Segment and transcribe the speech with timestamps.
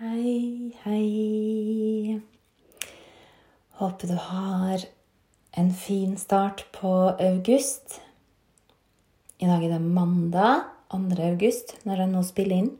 [0.00, 2.14] Hei, hei.
[3.76, 4.86] Håper du har
[5.60, 6.88] en fin start på
[7.20, 7.98] august.
[9.36, 10.62] I dag er det mandag
[10.94, 11.02] 2.
[11.26, 12.72] august når jeg nå spiller inn.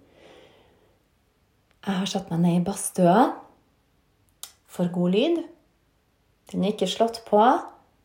[1.85, 3.29] Jeg har satt meg ned i badstua
[4.65, 5.45] for god lyd.
[6.49, 7.45] Den er ikke slått på,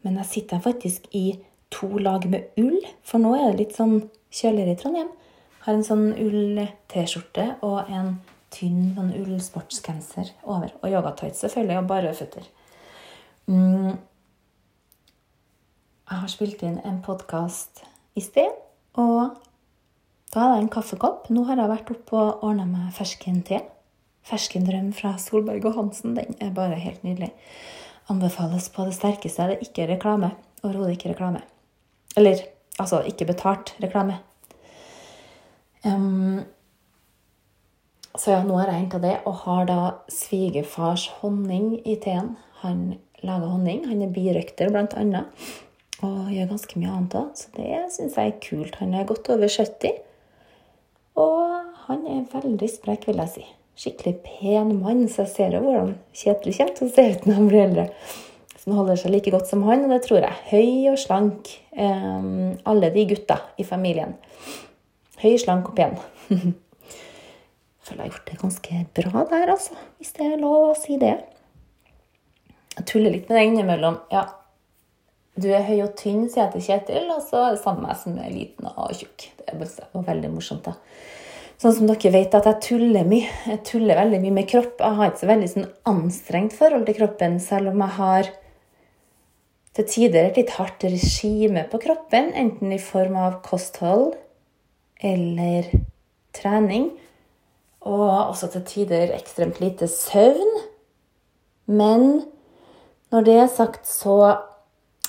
[0.03, 1.39] men jeg sitter faktisk i
[1.71, 5.11] to lag med ull, for nå er det litt sånn kjøligere i Trondheim.
[5.63, 8.17] Har en sånn ull-T-skjorte og en
[8.55, 10.73] tynn sånn ullsportsgenser over.
[10.81, 12.47] Og yogatights selvfølgelig, og bare føtter.
[13.51, 13.95] Mm.
[16.05, 17.83] Jeg har spilt inn en podkast
[18.15, 18.53] i sted,
[19.01, 19.35] og
[20.33, 21.29] da hadde jeg en kaffekopp.
[21.33, 23.61] Nå har jeg vært oppe og ordna meg fersken-te.
[24.25, 26.15] Ferskendrøm fra Solberg og Hansen.
[26.17, 27.31] Den er bare helt nydelig.
[28.11, 29.45] Anbefales på det sterkeste.
[29.47, 30.31] Det er ikke reklame.
[30.63, 31.43] Overhodet ikke reklame.
[32.17, 32.41] Eller
[32.81, 34.19] altså ikke betalt reklame.
[35.85, 36.41] Um,
[38.19, 39.79] så ja, nå har jeg henta det, og har da
[40.11, 42.35] svigerfars honning i teen.
[42.61, 42.95] Han
[43.25, 43.85] lager honning.
[43.89, 45.47] Han er birøkter, blant annet.
[46.03, 48.79] Og gjør ganske mye annet òg, så det syns jeg er kult.
[48.81, 50.01] Han er godt over 70.
[51.21, 53.45] Og han er veldig sprek, vil jeg si.
[53.79, 57.39] Skikkelig pen mann, så jeg ser jo hvordan Kjetil kommer til å se ut når
[57.39, 57.87] han blir eldre.
[58.55, 60.43] Så han holder seg like godt som han, og det tror jeg.
[60.51, 61.55] Høy og slank.
[61.75, 64.15] Um, alle de gutta i familien.
[65.23, 65.99] Høy, slank og pen.
[67.85, 69.77] føler jeg har gjort det ganske bra der, altså.
[69.99, 71.15] Hvis det er lov å si det.
[72.75, 73.99] Jeg tuller litt med det innimellom.
[74.11, 74.25] Ja,
[75.35, 77.99] du er høy og tynn, sier jeg til Kjetil, og så er det samme meg
[77.99, 79.29] som er liten og tjukk.
[79.43, 80.75] Det var veldig morsomt, da.
[81.61, 83.27] Sånn som dere vet at jeg tuller mye.
[83.47, 84.81] Jeg tuller veldig mye med kropp.
[84.81, 88.31] Jeg har ikke så veldig sånn anstrengt forhold til kroppen, selv om jeg har
[89.75, 94.13] til tider et litt hardt regime på kroppen, enten i form av kosthold
[95.03, 95.67] eller
[96.35, 96.93] trening.
[97.85, 100.61] Og også til tider ekstremt lite søvn.
[101.65, 102.25] Men
[103.13, 104.17] når det er sagt, så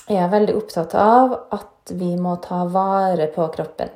[0.07, 3.89] er jeg veldig opptatt av at vi må ta vare på kroppen.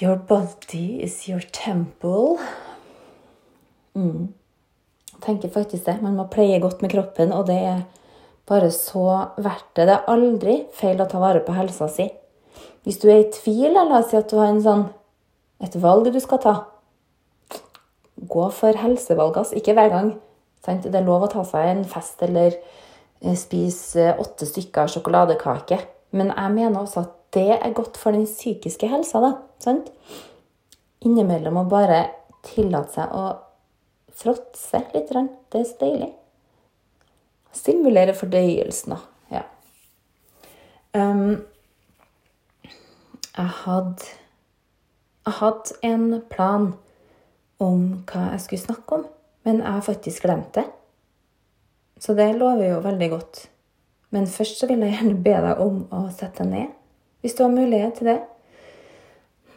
[0.00, 2.38] Your body is your temple.
[3.94, 4.32] Mm.
[5.12, 6.00] Jeg tenker faktisk det.
[6.02, 7.84] Man må pleie godt med kroppen, og det er
[8.48, 9.06] bare så
[9.38, 9.86] verdt det.
[9.86, 12.08] Det er aldri feil å ta vare på helsa si.
[12.84, 14.84] Hvis du er i tvil, la oss si at du har en sånn,
[15.64, 16.54] et valg du skal ta
[18.14, 19.56] Gå for helsevalg, altså.
[19.58, 20.12] Ikke hver gang.
[20.64, 20.86] Sant?
[20.86, 25.80] Det er lov å ta seg en fest eller eh, spise åtte stykker sjokoladekake.
[26.16, 29.20] Men jeg mener også at det er godt for den psykiske helsa.
[29.20, 29.90] da, sant?
[31.04, 32.04] Innimellom å bare
[32.46, 33.24] tillate seg å
[34.14, 35.10] fråtse litt.
[35.10, 36.12] Det er så deilig.
[37.54, 39.00] Stimulere fordøyelsen, da.
[39.34, 39.42] Ja.
[40.94, 41.42] Um,
[43.34, 44.14] jeg hadde
[45.32, 46.74] hadde en plan
[47.62, 49.04] om hva jeg skulle snakke om,
[49.44, 50.66] men jeg har faktisk glemt det.
[52.00, 53.46] Så det lover jo veldig godt.
[54.12, 56.76] Men først så vil jeg gjerne be deg om å sette deg ned,
[57.22, 58.20] hvis du har mulighet til det.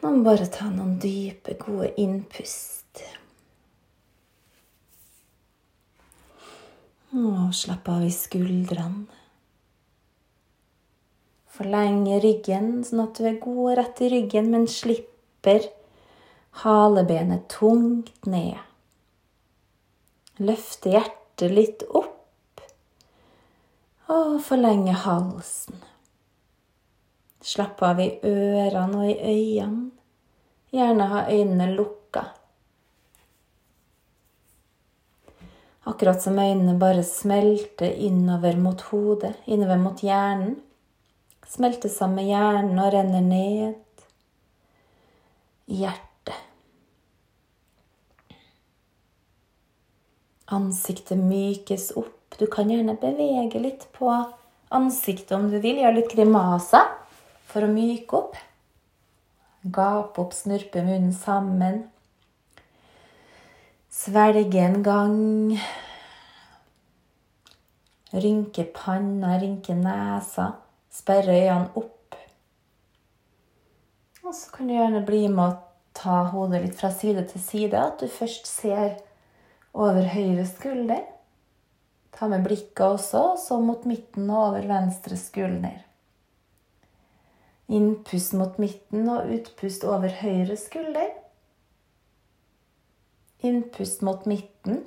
[0.07, 3.01] Og bare ta noen dype, gode innpust.
[7.17, 9.07] Og slapp av i skuldrene.
[11.57, 14.67] Forlenge ryggen sånn at du er god og rett i ryggen, men
[15.37, 15.69] slipper
[16.51, 18.57] halebenet tungt ned.
[20.37, 22.61] Løfte hjertet litt opp
[24.07, 25.77] og forlenge halsen.
[27.41, 29.91] Slapp av i ørene og i øynene.
[30.71, 32.25] Gjerne ha øynene lukka.
[35.87, 40.57] Akkurat som øynene bare smelter innover mot hodet, innover mot hjernen
[41.47, 43.75] smelter sammen med hjernen og renner ned
[45.67, 46.35] i hjertet.
[50.47, 52.13] Ansiktet mykes opp.
[52.39, 54.11] Du kan gjerne bevege litt på
[54.69, 55.81] ansiktet om du vil.
[55.81, 56.87] Gjøre litt grimaser
[57.49, 58.37] for å myke opp.
[59.67, 61.83] Gape opp, snurpe munnen sammen.
[63.91, 65.19] Svelge en gang.
[68.15, 70.53] Rynke panna, rynke nesa.
[70.93, 71.96] Sperre øynene opp.
[74.27, 75.59] Og så kan du gjerne bli med å
[75.95, 77.79] ta hodet litt fra side til side.
[77.79, 78.97] At du først ser
[79.71, 81.05] over høyre skulder.
[82.11, 85.77] Ta med blikket også, så mot midten og over venstre skulder.
[87.71, 91.09] Innpust mot midten og utpust over høyre skulder.
[93.47, 94.83] Innpust mot midten.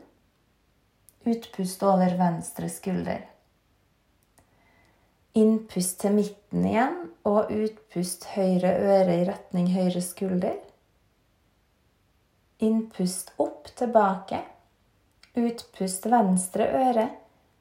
[1.25, 3.25] Utpust over venstre skulder.
[5.39, 6.97] Innpust til midten igjen,
[7.29, 10.57] og utpust høyre øre i retning høyre skulder.
[12.59, 14.41] Innpust opp, tilbake.
[15.39, 17.05] Utpust venstre øre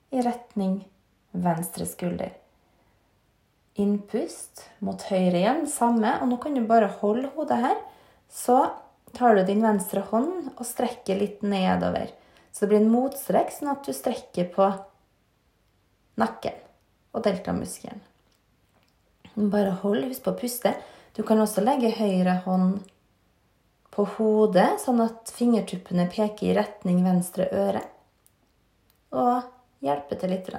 [0.09, 0.79] i retning
[1.31, 2.31] venstre skulder.
[3.77, 6.15] Innpust mot høyre igjen, samme.
[6.23, 7.83] Og nå kan du bare holde hodet her.
[8.33, 8.57] Så
[9.13, 12.09] tar du din venstre hånd og strekker litt nedover.
[12.49, 14.71] Så det blir en motstrekk, sånn at du strekker på
[16.17, 16.57] nakken
[17.13, 18.01] og deltamuskelen.
[19.39, 20.73] Bare hold, husk på å puste.
[21.15, 22.81] Du kan også legge høyre hånd
[23.93, 27.81] på hodet, sånn at fingertuppene peker i retning venstre øre.
[29.15, 29.47] Og
[29.85, 30.51] hjelpe til litt.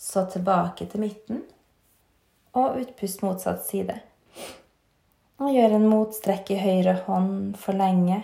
[0.00, 1.42] Så tilbake til midten,
[2.56, 4.00] og utpust motsatt side.
[5.40, 8.22] Og gjør en motstrekk i høyre hånd, forlenge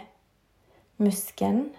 [1.00, 1.70] muskelen.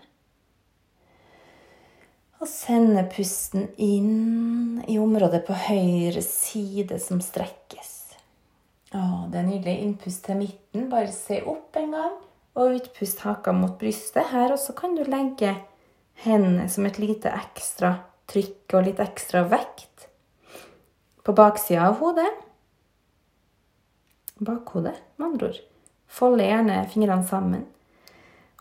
[2.38, 7.94] Og sende pusten inn i området på høyre side som strekkes.
[8.94, 9.78] Å, det er nydelig.
[9.84, 10.86] Innpust til midten.
[10.92, 12.19] Bare se opp en gang.
[12.57, 14.54] Og utpust haka mot brystet her.
[14.54, 15.56] Og så kan du legge
[16.25, 17.95] hendene som et lite ekstra
[18.30, 20.07] trykk og litt ekstra vekt
[21.28, 22.30] på baksida av hodet.
[24.38, 25.60] Bakhodet, med andre ord.
[26.07, 27.66] Folde gjerne fingrene sammen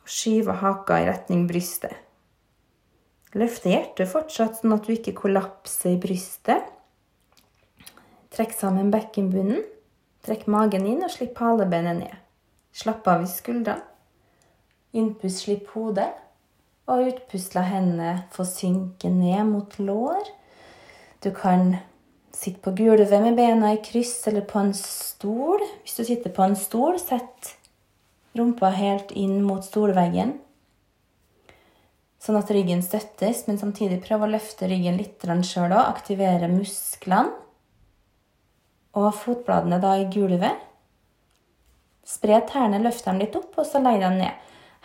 [0.01, 2.06] og skyve haka i retning brystet.
[3.35, 6.69] Løfte hjertet fortsatt, sånn at du ikke kollapser i brystet.
[8.37, 9.65] Trekk sammen bekkenbunnen.
[10.27, 12.15] Trekk magen inn og slipp halebenet ned.
[12.77, 13.83] Slapp av i skuldrene.
[14.97, 16.09] Innpust, slipp hodet.
[16.87, 20.29] Og utpust, la hendene få synke ned mot lår.
[21.25, 21.75] Du kan
[22.37, 25.65] sitte på gulvet med bena i kryss eller på en stol.
[25.83, 27.57] Hvis du sitter på en stol, sett
[28.37, 30.37] rumpa helt inn mot stolveggen.
[32.27, 35.83] Sånn at ryggen støttes, men samtidig prøve å løfte ryggen litt sjøl òg.
[35.93, 37.31] Aktivere musklene.
[38.99, 40.65] Og fotbladene da i gulvet.
[42.07, 44.35] Spre tærne, løft dem litt opp, og så legg dem ned.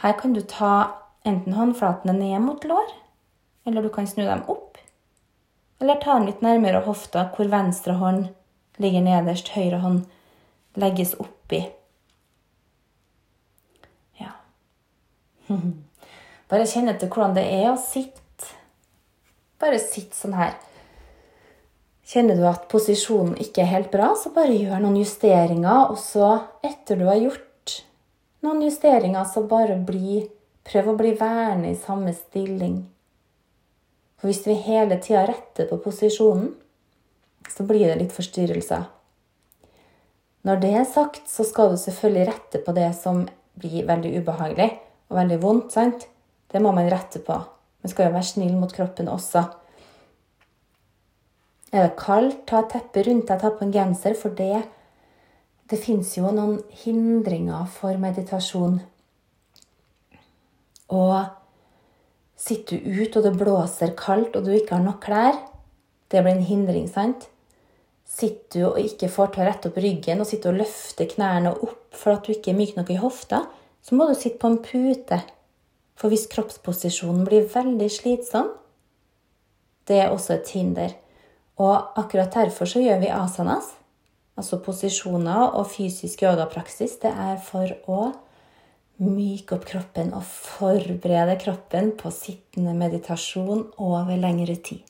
[0.04, 2.94] Her kan du ta enten håndflatene ned mot lår,
[3.66, 4.78] eller du kan snu dem opp.
[5.82, 8.30] Eller ta dem litt nærmere hofta, hvor venstre hånd
[8.82, 10.06] ligger nederst, høyre hånd
[10.78, 11.66] legges oppi.
[16.52, 18.20] Bare kjenn etter hvordan det er å sitte.
[19.62, 20.58] Bare sitt sånn her.
[22.12, 25.94] Kjenner du at posisjonen ikke er helt bra, så bare gjør noen justeringer.
[25.94, 26.34] Og så,
[26.66, 27.78] etter du har gjort
[28.44, 30.26] noen justeringer, så bare bli
[30.62, 32.84] Prøv å bli værende i samme stilling.
[34.22, 36.52] For hvis vi hele tida retter på posisjonen,
[37.50, 38.84] så blir det litt forstyrrelser.
[40.46, 43.24] Når det er sagt, så skal du selvfølgelig rette på det som
[43.58, 44.70] blir veldig ubehagelig
[45.10, 45.74] og veldig vondt.
[45.74, 46.06] sant?
[46.52, 47.38] Det må man rette på.
[47.82, 49.46] Man skal jo være snill mot kroppen også.
[51.72, 54.64] Er det kaldt, ta et teppe rundt deg, ta på en genser, for det
[55.72, 58.82] Det fins jo noen hindringer for meditasjon.
[60.92, 61.16] Og
[62.36, 65.40] sitter du ute, og det blåser kaldt, og du ikke har nok klær,
[66.12, 67.30] det blir en hindring, sant?
[68.04, 71.54] Sitter du og ikke får til å rette opp ryggen og sitter og løfter knærne
[71.56, 73.46] opp for at du ikke er myk nok i hofta,
[73.80, 75.22] så må du sitte på en pute.
[76.02, 78.48] For hvis kroppsposisjonen blir veldig slitsom,
[79.86, 80.96] det er også et hinder.
[81.62, 83.68] Og akkurat derfor så gjør vi asanas,
[84.34, 86.98] altså posisjoner og fysisk yogapraksis.
[87.04, 88.02] Det er for å
[89.02, 94.82] myke opp kroppen og forberede kroppen på sittende meditasjon over lengre tid.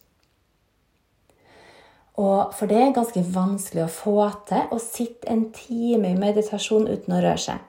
[2.20, 6.88] Og for det er ganske vanskelig å få til å sitte en time i meditasjon
[6.88, 7.64] uten å røre seg.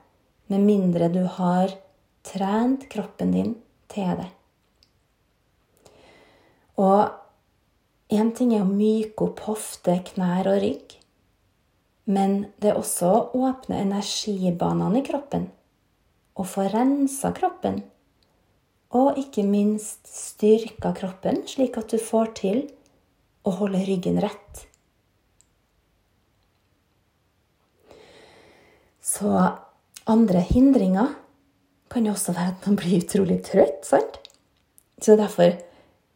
[0.50, 1.75] Med mindre du har
[2.26, 3.55] trent kroppen din
[3.93, 4.29] til det.
[6.81, 7.12] Og
[8.12, 10.97] én ting er å myke opp hofte, knær og rygg.
[12.12, 15.50] Men det er også å åpne energibanene i kroppen
[16.33, 17.83] og få rensa kroppen.
[18.97, 22.62] Og ikke minst styrka kroppen, slik at du får til
[23.47, 24.67] å holde ryggen rett.
[29.02, 29.31] Så
[30.09, 31.14] andre hindringer
[31.92, 33.84] kan jo også være at man blir utrolig trøtt.
[33.87, 34.18] sant?
[35.00, 35.58] Så derfor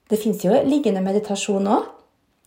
[0.06, 1.86] Det fins jo liggende meditasjon òg,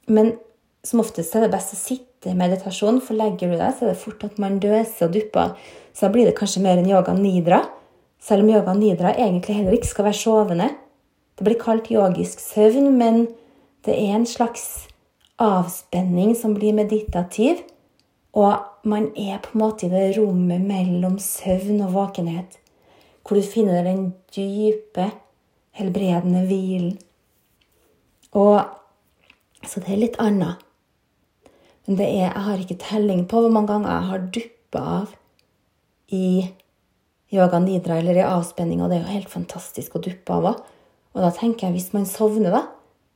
[0.07, 0.37] men
[0.81, 3.89] som oftest er det best å sitte i meditasjon, for legger du deg, så er
[3.91, 5.57] det fort at man døser og dupper.
[5.91, 7.65] Så da blir det kanskje mer enn yoga nidra,
[8.23, 10.69] selv om yoga nidra egentlig heller ikke skal være sovende.
[11.35, 13.27] Det blir kalt yogisk søvn, men
[13.83, 14.87] det er en slags
[15.39, 17.59] avspenning som blir meditativ,
[18.35, 22.59] og man er på en måte i det rommet mellom søvn og våkenhet,
[23.29, 25.11] hvor du finner den dype,
[25.77, 26.97] helbredende hvilen.
[28.33, 28.75] Og
[29.59, 30.55] Så det er litt annet.
[31.83, 35.11] Men det er, jeg har ikke telling på hvor mange ganger jeg har duppa av
[36.15, 36.47] i
[37.35, 40.63] yoga nidra eller i avspenning, og det er jo helt fantastisk å duppe av òg.
[41.11, 42.63] Og da tenker jeg, hvis man sovner da,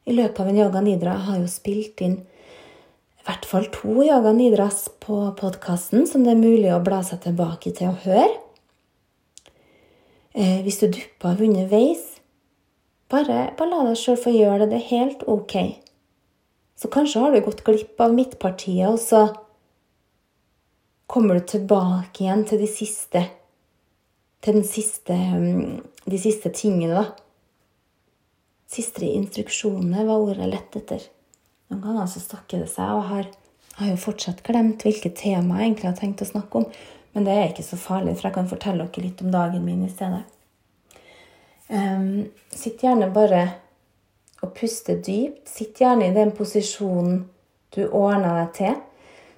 [0.04, 4.04] i løpet av en yoga nidra Jeg har jo spilt inn i hvert fall to
[4.04, 8.43] yoga nidras på podkasten som det er mulig å bla seg tilbake til å høre.
[10.34, 12.08] Eh, hvis du dupper av underveis,
[13.14, 14.72] bare, bare la deg sjøl få gjøre det.
[14.72, 15.56] Det er helt ok.
[16.80, 19.28] Så kanskje har du gått glipp av midtpartiet, og så
[21.06, 23.28] kommer du tilbake igjen til de siste
[24.44, 27.14] Til den siste, mm, de siste tingene, da.
[28.68, 31.06] Siste instruksjonene var ordet jeg lette etter.
[31.72, 33.30] Noen ganger så stokker det seg, og har,
[33.78, 36.68] har jo fortsatt glemt hvilket tema jeg egentlig har tenkt å snakke om.
[37.14, 39.84] Men det er ikke så farlig, for jeg kan fortelle dere litt om dagen min
[39.86, 40.24] i stedet.
[41.70, 43.44] Um, sitt gjerne bare
[44.44, 45.48] og puste dypt.
[45.50, 47.24] Sitt gjerne i den posisjonen
[47.74, 48.82] du ordna deg til.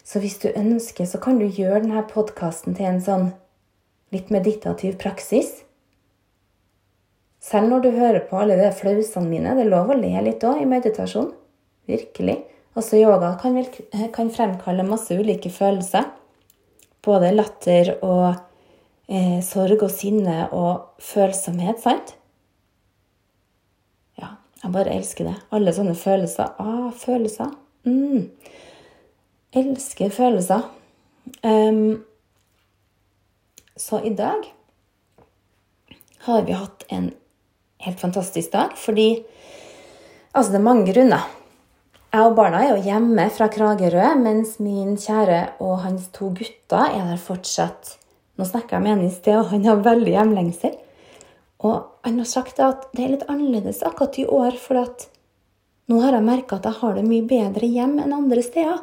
[0.06, 3.30] Så hvis du ønsker, så kan du gjøre denne podkasten til en sånn
[4.14, 5.52] litt meditativ praksis.
[7.42, 9.54] Selv når du hører på alle de flausene mine.
[9.54, 11.32] Det er lov å le litt òg i meditasjon.
[11.90, 12.40] Virkelig.
[12.76, 13.58] Også yoga kan,
[14.14, 16.08] kan, fremkalle masse ulike følelser.
[17.06, 18.34] Både latter og
[19.08, 22.16] eh, sorg og sinne og følsomhet, sant?
[24.22, 25.36] Ja, Jeg bare elsker det.
[25.54, 26.56] Alle sånne følelser.
[26.60, 27.54] Ah, følelser.
[27.86, 28.32] Mm.
[29.56, 30.66] Elsker følelser.
[31.46, 32.04] Um,
[33.78, 34.50] så i dag
[36.26, 37.12] har vi hatt en
[37.86, 39.26] helt fantastisk dag fordi
[40.36, 41.24] Altså, det er mange grunner.
[42.16, 46.86] Jeg og barna er jo hjemme fra Kragerø, mens min kjære og hans to gutter
[46.86, 47.90] er der fortsatt.
[48.40, 50.78] Nå snakka jeg med han i sted, og han har veldig hjemlengsel.
[51.68, 55.10] Og han har sagt at det er litt annerledes akkurat i år, for at
[55.92, 58.80] nå har jeg merka at jeg har det mye bedre hjem enn andre steder.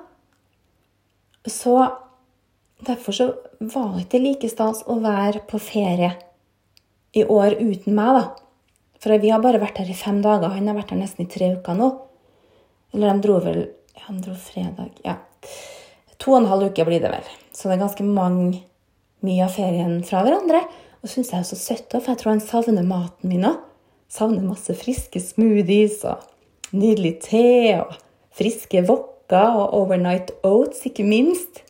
[1.49, 1.79] Så
[2.85, 3.33] derfor så
[3.65, 6.12] var det ikke like stas å være på ferie
[7.17, 8.25] i år uten meg, da.
[9.01, 10.53] For vi har bare vært her i fem dager.
[10.53, 11.95] Han har vært her nesten i tre uker nå.
[12.92, 13.62] Eller de dro vel
[13.94, 14.92] Ja, Han dro fredag.
[15.04, 15.16] Ja.
[16.18, 17.26] To og en halv uke blir det vel.
[17.52, 18.62] Så det er ganske mange,
[19.26, 20.62] mye av ferien fra hverandre.
[21.02, 23.58] Og syns jeg er så søtt, for jeg tror han savner maten min òg.
[24.12, 26.22] Savner masse friske smoothies og
[26.76, 27.44] nydelig te
[27.80, 27.96] og
[28.37, 31.62] friske wokker og overnight oats, ikke minst.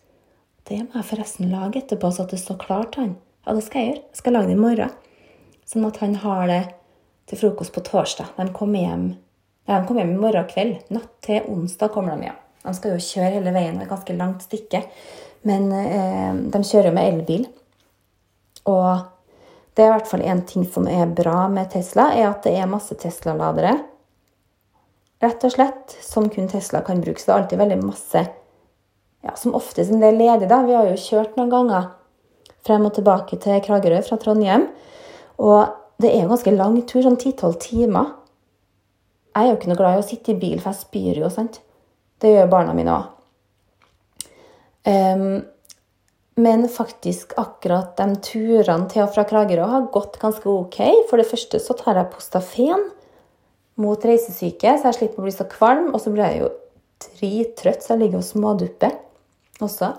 [0.69, 3.17] Det må jeg forresten lage etterpå, så at det står klart til han.
[3.47, 4.05] Ja, det skal jeg gjøre.
[4.13, 4.95] Jeg skal lage det i morgen.
[5.73, 6.63] Sånn at han har det
[7.31, 8.35] til frokost på torsdag.
[8.37, 9.07] De kommer hjem,
[9.67, 10.79] de kommer hjem i morgen kveld.
[10.95, 12.39] Natt til onsdag kommer de hjem.
[12.63, 14.83] De skal jo kjøre hele veien, et ganske langt stykke.
[15.49, 17.47] Men eh, de kjører jo med elbil.
[18.71, 19.09] Og
[19.75, 22.55] det er i hvert fall én ting som er bra med Tesla, er at det
[22.59, 23.75] er masse Tesla-ladere.
[25.23, 27.21] Rett og slett, som kun Tesla kan bruke.
[27.23, 28.25] Så det er alltid veldig masse
[29.23, 30.65] ja, Som oftest en del ledig, da.
[30.67, 31.93] Vi har jo kjørt noen ganger
[32.67, 34.67] frem og tilbake til Kragerø fra Trondheim.
[35.39, 35.71] Og
[36.03, 38.11] det er en ganske lang tur, sånn ti-tolv timer.
[39.33, 41.31] Jeg er jo ikke noe glad i å sitte i bil, for jeg spyr jo,
[41.33, 41.63] sant.
[42.21, 43.09] Det gjør barna mine òg.
[44.83, 45.41] Um,
[46.43, 50.79] men faktisk akkurat de turene til og fra Kragerø har gått ganske ok.
[51.11, 52.87] For det første så tar jeg Postafen
[53.81, 55.91] mot reisesyke, så jeg slipper å bli så kvalm.
[55.93, 56.51] Og så blir jeg jo
[57.07, 58.97] drittrøtt, så jeg ligger og smådupper
[59.65, 59.93] også.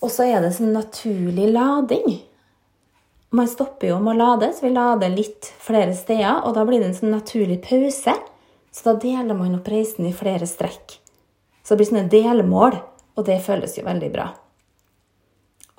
[0.00, 2.20] Og så er det sånn naturlig lading.
[3.36, 6.44] Man stopper jo med å lade, så vi lader litt flere steder.
[6.46, 8.14] Og da blir det en sånn naturlig pause.
[8.70, 10.98] Så da deler man opp reisen i flere strekk.
[11.62, 12.78] Så det blir sånne delmål,
[13.18, 14.30] og det føles jo veldig bra.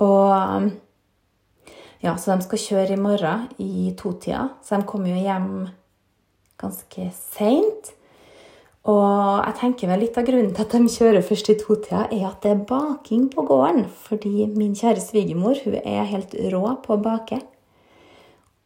[0.01, 0.71] Og
[2.01, 4.47] ja, så de skal kjøre i morgen i totida.
[4.65, 5.49] Så de kommer jo hjem
[6.61, 7.91] ganske seint.
[8.89, 12.25] Og jeg tenker vel litt av grunnen til at de kjører først i totida, er
[12.31, 13.85] at det er baking på gården.
[14.07, 17.37] Fordi min kjære svigermor hun er helt rå på å bake.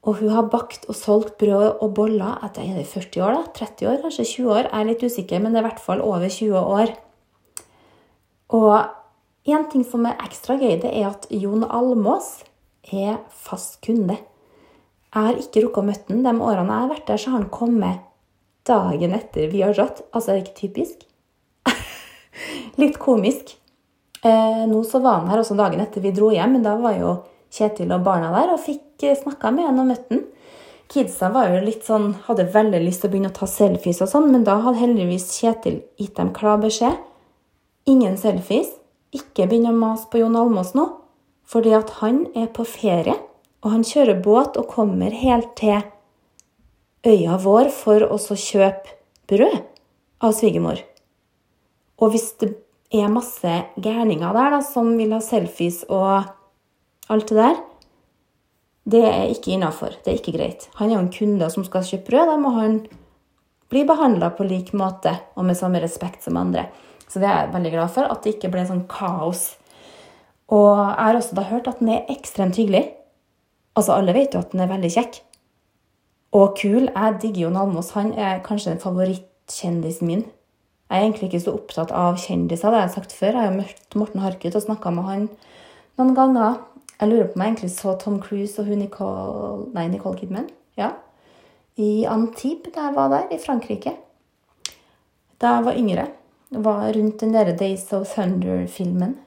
[0.05, 3.53] Og hun har bakt og solgt brød og boller etter er det 40 år, da?
[3.57, 4.67] 30 år, kanskje 20 år?
[4.69, 6.93] Jeg er litt usikker, men det er i hvert fall over 20 år.
[8.53, 12.43] Og en ting som er ekstra gøy, det er at Jon Almås
[12.93, 14.19] er fast kunde.
[15.09, 16.23] Jeg har ikke rukket å møte ham.
[16.25, 18.05] De årene jeg har vært der, så har han kommet
[18.67, 20.03] dagen etter vi har dratt.
[20.11, 21.05] Altså, er det ikke typisk?
[22.81, 23.55] Litt komisk.
[24.25, 26.99] Eh, nå så var han her også dagen etter vi dro hjem, men da var
[26.99, 27.15] jo
[27.55, 30.23] Kjetil og barna der og fikk eh, snakka med han og møtt han.
[30.91, 34.11] Kidsa var jo litt sånn, hadde veldig lyst til å begynne å ta selfies, og
[34.11, 36.99] sånn, men da hadde heldigvis Kjetil gitt dem klar beskjed.
[37.89, 38.69] Ingen selfies.
[39.15, 40.85] Ikke begynn å mase på Jon Almås nå,
[41.47, 43.15] fordi at han er på ferie,
[43.65, 45.79] og han kjører båt og kommer helt til
[47.05, 48.97] øya vår for å kjøpe
[49.29, 49.57] brød
[50.25, 50.81] av svigermor.
[52.01, 52.51] Og hvis det
[52.93, 56.27] er masse gærninger der da, som vil ha selfies og
[57.09, 57.57] alt det der,
[58.85, 59.95] det er ikke innafor.
[60.03, 60.67] Det er ikke greit.
[60.77, 62.29] Han er jo en kunde som skal kjøpe brød.
[62.29, 62.79] Da må han
[63.73, 66.67] bli behandla på lik måte og med samme respekt som andre.
[67.09, 69.55] Så det er jeg veldig glad for, at det ikke ble sånn kaos.
[70.53, 72.83] Og jeg har også da hørt at den er ekstremt hyggelig.
[73.75, 75.19] Altså, alle vet jo at den er veldig kjekk.
[76.37, 76.85] Og kul.
[76.91, 77.93] Jeg digger Jon Almås.
[77.97, 80.25] Han er kanskje favorittkjendisen min.
[80.85, 83.33] Jeg er egentlig ikke så opptatt av kjendiser, det har jeg sagt før.
[83.33, 85.23] Jeg har møtt Morten Harket og snakka med han
[85.97, 86.59] noen ganger.
[86.99, 90.47] Jeg lurer på om jeg egentlig så Tom Cruise og hun Nicole, nei, Nicole Kidman
[90.79, 90.93] ja,
[91.75, 93.95] i Antibes da jeg var der, i Frankrike.
[95.41, 96.07] Da jeg var yngre.
[96.55, 99.17] Var rundt den der Days of Thunder-filmen.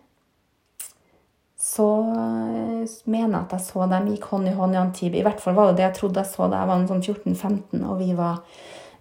[1.58, 5.20] Så eh, mener jeg at jeg så dem gikk hånd i hånd i Antibes.
[5.20, 7.82] I hvert fall var det det jeg trodde jeg så da jeg var sånn 14-15
[7.84, 8.40] og vi var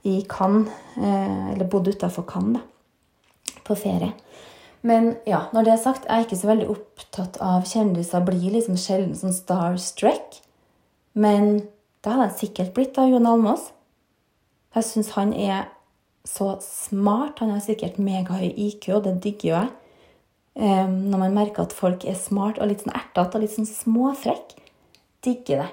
[0.07, 4.11] i Cannes, eh, eller bodde utafor Cannes, da, på ferie.
[4.87, 8.23] Men ja, når det er sagt, jeg er ikke så veldig opptatt av kjendiser.
[8.23, 10.37] Blir liksom sjelden sånn starstruck.
[11.17, 11.65] Men
[12.05, 13.71] det hadde jeg sikkert blitt av Jon Almås.
[14.77, 15.67] Jeg syns han er
[16.27, 17.41] så smart.
[17.41, 19.73] Han har sikkert megahøy IQ, og det digger jo jeg.
[20.57, 23.69] Um, når man merker at folk er smart og litt sånn ertete og litt sånn
[23.69, 24.55] småfrekk.
[25.25, 25.69] Digger det.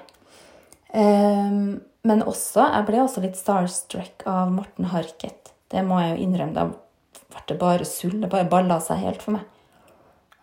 [0.95, 5.53] Um, men også, jeg ble også litt starstruck av Morten Harket.
[5.73, 6.53] Det må jeg jo innrømme.
[6.53, 6.84] Da
[7.35, 8.17] ble det bare sull.
[8.21, 9.45] Det bare balla seg helt for meg.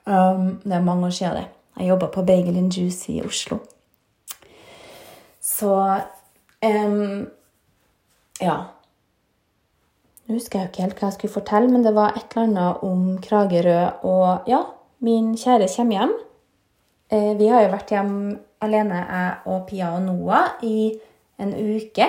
[0.05, 1.47] Um, det er mange år siden det.
[1.79, 3.59] Jeg jobba på Bagel and Juice i Oslo.
[5.41, 5.73] Så
[6.63, 7.29] um,
[8.41, 8.57] Ja.
[10.27, 12.47] Nå husker jeg jo ikke helt hva jeg skulle fortelle, men det var et eller
[12.47, 14.63] annet om Kragerø og Ja,
[15.03, 16.13] min kjære kommer hjem.
[17.13, 18.13] Eh, vi har jo vært hjem
[18.63, 20.93] alene, jeg og Pia og Noah, i
[21.43, 22.07] en uke.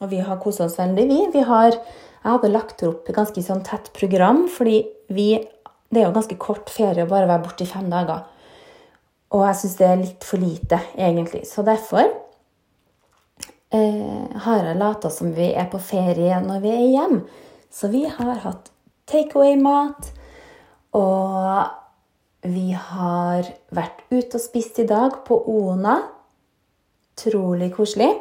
[0.00, 1.18] Og vi har kosa oss veldig, vi.
[1.32, 1.76] vi har,
[2.20, 5.32] jeg hadde lagt opp et ganske sånn tett program, fordi vi
[5.90, 8.20] Det er jo ganske kort ferie å bare være borte i fem dager.
[9.34, 11.40] Og jeg syns det er litt for lite, egentlig.
[11.50, 12.04] Så derfor
[13.74, 17.24] eh, har jeg lata som vi er på ferie når vi er hjemme.
[17.74, 18.70] Så vi har hatt
[19.10, 20.12] takeaway-mat,
[20.94, 25.96] og vi har vært ute og spist i dag på Ona.
[27.18, 28.12] Utrolig koselig.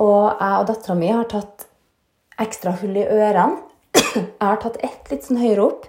[0.00, 1.68] Og jeg og dattera mi har tatt
[2.40, 3.60] ekstra hull i ørene.
[4.16, 5.88] Jeg har tatt ett litt sånn høyere opp.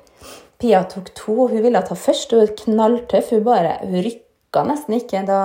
[0.60, 2.34] Pia tok to, og hun ville ta først.
[2.36, 3.32] Hun er knalltøff.
[3.36, 5.42] Hun bare rykka nesten ikke da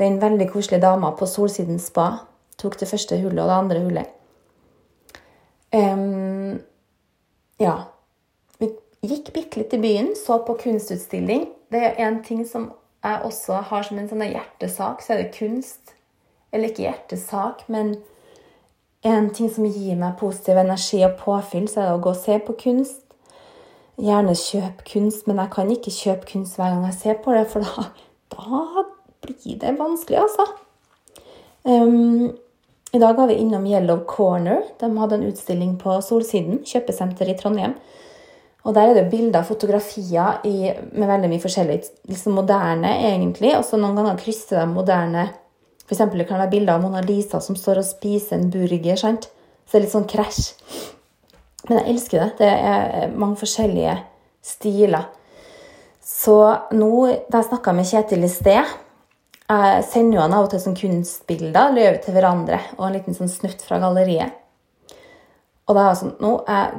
[0.00, 2.24] den veldig koselige dama på Solsiden spa
[2.60, 4.12] tok det første hullet og det andre hullet.
[5.72, 6.60] Um,
[7.60, 7.74] ja.
[8.60, 8.68] Vi
[9.08, 11.48] gikk bitte litt i byen, så på kunstutstilling.
[11.72, 12.70] Det er en ting som
[13.02, 15.96] jeg også har som en sånn hjertesak, så er det kunst
[16.52, 17.96] eller ikke hjertesak, men
[19.02, 22.20] en ting som gir meg positiv energi og påfyll, så er det å gå og
[22.22, 23.00] se på kunst.
[24.02, 27.42] Gjerne kjøpe kunst, men jeg kan ikke kjøpe kunst hver gang jeg ser på det,
[27.50, 27.88] for da,
[28.32, 28.86] da
[29.26, 30.46] blir det vanskelig, altså.
[31.62, 32.30] Um,
[32.92, 34.62] I dag var vi innom Yellow Corner.
[34.80, 37.76] De hadde en utstilling på Solsiden, kjøpesenter i Trondheim.
[38.62, 41.80] Og Der er det bilder og fotografier i, med veldig mye forskjellig.
[42.06, 43.56] Liksom moderne, egentlig.
[43.58, 45.24] Og så noen ganger krysser de moderne
[45.86, 48.96] for eksempel, det kan være bilder av Mona Lisa som står og spiser en burger.
[48.96, 49.28] sant?
[49.66, 50.52] Så det er litt sånn krasj.
[51.68, 52.30] Men jeg elsker det.
[52.38, 53.96] Det er mange forskjellige
[54.42, 55.10] stiler.
[56.02, 56.36] Så
[56.74, 56.92] nå,
[57.30, 58.58] da jeg snakka med Kjetil i sted
[59.52, 63.14] Jeg sender jo han av og til sånn kunstbilder løver til hverandre og en liten
[63.14, 64.32] sånn snutt fra galleriet.
[65.68, 66.72] Og da er jeg sånn nå er,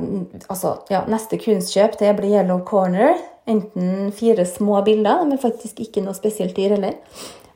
[0.52, 3.16] altså, ja, Neste kunstkjøp det blir Yellow Corner.
[3.48, 7.00] Enten fire små bilder, de er faktisk ikke noe spesielt dyr heller.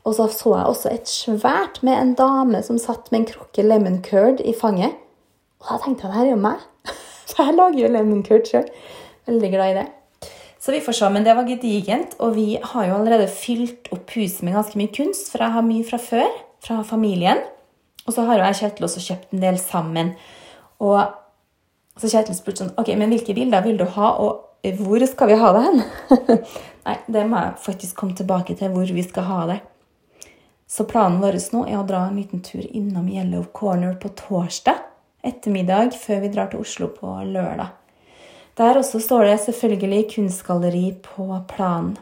[0.08, 3.64] Og så så jeg også et svært med en dame som satt med en krukke
[3.66, 4.96] lemon curd i fanget.
[5.60, 6.64] Og da tenkte jeg det her er jo meg.
[7.28, 8.64] For jeg lager jo lemon curd sjøl.
[9.28, 9.86] Veldig glad i det.
[10.58, 11.12] Så vi får se.
[11.12, 12.16] Men det var gedigent.
[12.24, 15.68] Og vi har jo allerede fylt opp huset med ganske mye kunst, for jeg har
[15.68, 16.28] mye fra før.
[16.64, 17.44] Fra familien.
[18.08, 20.14] Og så har jo jeg Kjetil også kjøpt en del sammen.
[20.80, 21.02] Og
[22.00, 25.36] så Kjetil spurte sånn Ok, men hvilke bilder vil du ha, og hvor skal vi
[25.38, 25.82] ha det hen?
[26.88, 29.58] Nei, det må jeg faktisk komme tilbake til, hvor vi skal ha det.
[30.68, 34.84] Så planen vår nå er å dra en liten tur innom Yellow Corner på torsdag
[35.24, 37.72] ettermiddag før vi drar til Oslo på lørdag.
[38.58, 41.96] Der også står det selvfølgelig kunstgalleri på planen.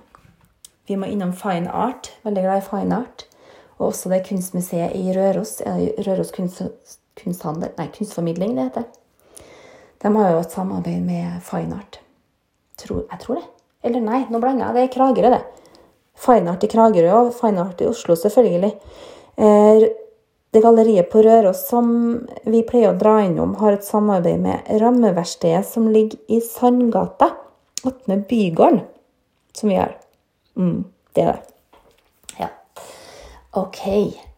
[0.86, 2.12] Vi må innom Fine Art.
[2.24, 3.26] Veldig glad i fine art.
[3.76, 5.58] Og også det kunstmuseet i Røros.
[6.06, 6.62] Røros kunst,
[7.18, 8.86] kunsthandel, nei, kunstformidling, det heter.
[10.02, 12.00] De har jo et samarbeid med Fine Art.
[12.78, 13.46] Tror, jeg tror det.
[13.86, 14.76] Eller nei, nå blander jeg.
[14.76, 15.65] Det er Kragerø, det.
[16.16, 18.72] Fine Art i Kragerø og Fine Art i Oslo, selvfølgelig.
[19.36, 19.86] Eh,
[20.56, 21.88] det galleriet på Røros som
[22.48, 27.32] vi pleier å dra innom, har et samarbeid med Rammeverkstedet som ligger i Sandgata,
[27.84, 28.80] attmed Bygården,
[29.52, 29.96] som vi har.
[30.56, 30.86] Mm.
[31.12, 31.84] Det er det.
[32.40, 32.48] Ja.
[33.60, 33.82] Ok,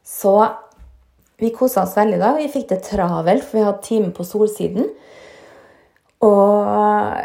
[0.03, 0.35] så
[1.39, 2.35] vi kosa oss veldig da.
[2.39, 4.89] Vi fikk det travelt, for vi hadde time på Solsiden.
[6.27, 7.21] Og,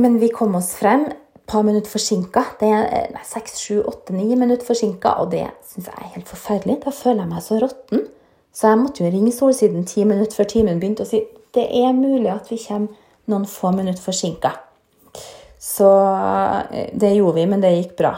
[0.00, 1.10] men vi kom oss frem
[1.50, 2.44] par minutter forsinka.
[2.60, 6.78] Det er seks, sju, åtte, ni minutter forsinka, og det syns jeg er helt forferdelig.
[6.84, 8.06] Da føler jeg meg så råtten.
[8.54, 11.22] Så jeg måtte jo ringe Solsiden ti minutter før timen begynte og si
[11.54, 12.94] det er mulig at vi kommer
[13.30, 14.52] noen få minutter forsinka.
[15.60, 15.88] Så
[16.70, 18.14] eh, det gjorde vi, men det gikk bra.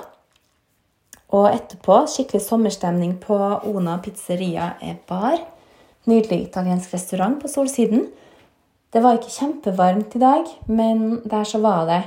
[1.32, 3.36] Og etterpå skikkelig sommerstemning på
[3.72, 5.38] Ona pizzeria er bar.
[6.08, 8.10] Nydelig italiensk restaurant på Solsiden.
[8.92, 12.02] Det var ikke kjempevarmt i dag, men der så var det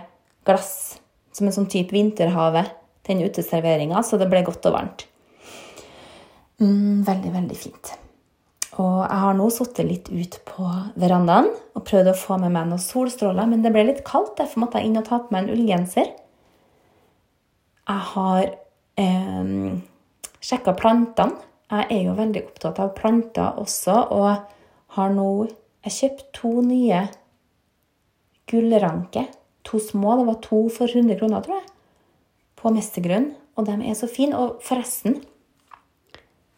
[0.46, 0.85] glass
[1.36, 2.64] som en sånn type vinterhave,
[3.06, 5.06] den uteserveringa, så det ble godt og varmt.
[6.64, 7.92] Mm, veldig, veldig fint.
[8.80, 10.68] Og jeg har nå sittet litt ut på
[11.00, 14.64] verandaen og prøvd å få med meg noen solstråler, men det ble litt kaldt, derfor
[14.64, 16.10] måtte jeg inn og ta på meg en ullgenser.
[17.86, 18.42] Jeg har
[19.00, 19.52] eh,
[20.44, 21.44] sjekka plantene.
[21.66, 25.30] Jeg er jo veldig opptatt av planter også, og har nå
[25.86, 27.00] jeg kjøpte to nye
[28.50, 29.28] gullranker.
[29.70, 30.18] To små.
[30.20, 31.72] Det var to for 100 kroner, tror jeg.
[32.60, 33.32] På mestergrønn.
[33.56, 34.38] Og de er så fine.
[34.38, 35.20] Og forresten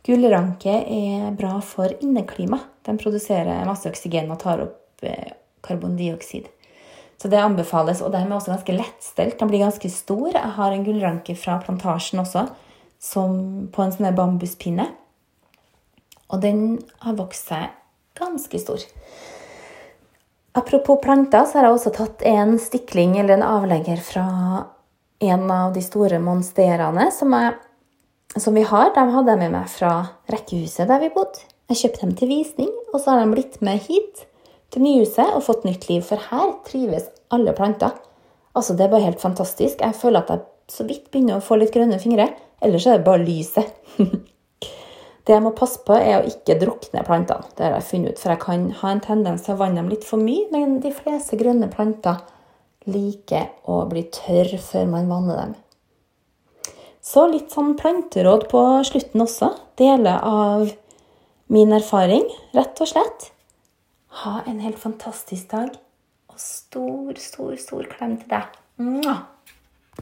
[0.07, 2.61] Gullranke er bra for inneklima.
[2.87, 5.33] De produserer masse oksygen og tar opp eh,
[5.67, 6.47] karbondioksid.
[7.17, 8.01] Så det anbefales.
[8.01, 9.39] Og de er også ganske lettstelt.
[9.39, 10.37] De blir ganske store.
[10.37, 12.45] Jeg har en gullranke fra plantasjen også,
[13.73, 14.87] på en sånn bambuspinne.
[16.27, 16.63] Og den
[17.03, 17.73] har vokst seg
[18.17, 18.83] ganske stor.
[20.57, 24.23] Apropos planter, så har jeg også tatt en stikling eller en avlegger fra
[25.21, 27.35] en av de store monsterene som,
[28.33, 28.89] som vi har.
[28.95, 29.91] De hadde jeg med meg fra
[30.33, 31.45] rekkehuset der vi bodde.
[31.69, 34.23] Jeg kjøpte dem til visning, og så har de blitt med hit
[34.73, 36.01] til nyhuset og fått nytt liv.
[36.07, 37.93] For her trives alle planter.
[38.57, 39.85] Altså, Det er bare helt fantastisk.
[39.85, 40.41] Jeg føler at jeg
[40.73, 42.31] så vidt begynner å få litt grønne fingre.
[42.65, 43.77] Ellers er det bare lyset.
[45.27, 47.49] Det jeg må passe på, er å ikke drukne plantene.
[47.57, 49.91] Det har jeg funnet ut, for jeg kan ha en tendens til å vanne dem
[49.91, 50.47] litt for mye.
[50.53, 52.21] Men de fleste grønne planter
[52.87, 55.55] liker å bli tørre før man vanner dem.
[57.03, 59.51] Så litt sånn planteråd på slutten også.
[59.79, 60.71] Deler av
[61.51, 63.29] min erfaring, rett og slett.
[64.23, 65.75] Ha en helt fantastisk dag,
[66.31, 68.61] og stor, stor, stor klem til deg.